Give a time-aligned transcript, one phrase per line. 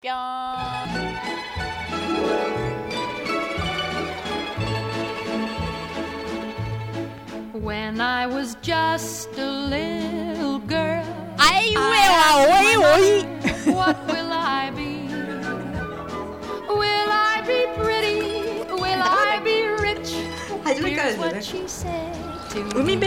[0.00, 0.14] When
[8.00, 11.04] I was just a little girl.
[11.40, 13.26] I ué, oi.
[13.74, 15.08] What will I be?
[16.68, 18.62] Will I be pretty?
[18.70, 20.14] Will I be rich?
[20.64, 22.14] Here's what she said
[22.50, 22.70] to me.
[22.70, 23.00] 음이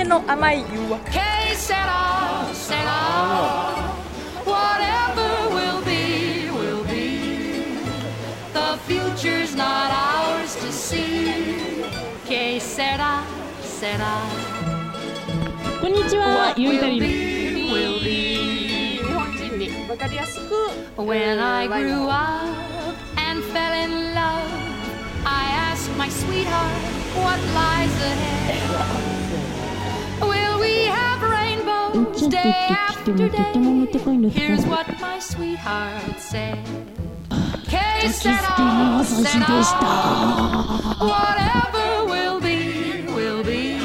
[1.09, 2.51] K 세라
[8.61, 11.83] the future's not ours to see.
[12.27, 13.23] Que será,
[13.61, 14.15] será.
[15.81, 16.97] Konnichiwa, Yuri
[17.71, 19.01] will be.
[20.95, 24.51] When I grew up and fell in love,
[25.25, 26.81] I asked my sweetheart
[27.23, 28.61] what lies ahead.
[30.21, 33.53] Will we have rainbows day after day?
[34.29, 36.80] Here's what my sweetheart said
[38.01, 40.99] they set off, set off.
[40.99, 43.77] Whatever will be, will be.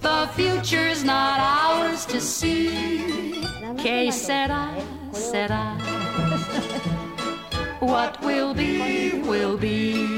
[0.00, 3.44] the future's not ours to see.
[3.76, 5.76] K said, I said, I.
[7.80, 10.08] What will be, will be.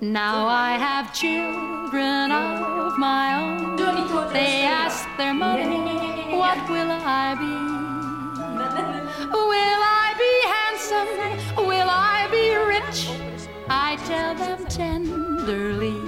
[0.00, 3.76] Now I have children of my own.
[4.32, 5.64] They ask their mother,
[6.36, 7.72] What will I be?
[9.30, 9.81] Will
[14.42, 16.00] I them tenderly.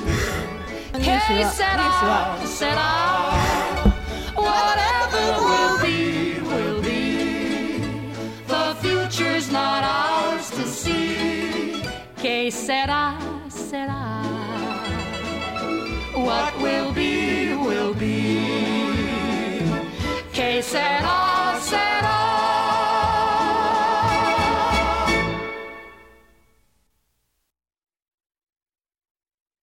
[0.92, 2.90] Que sera, sera.
[4.34, 7.78] Whatever will be, will be.
[8.48, 11.84] The future's not ours to see.
[12.16, 13.16] Que sera,
[13.48, 14.02] sera.
[16.14, 16.73] What will